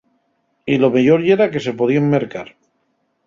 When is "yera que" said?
1.27-1.63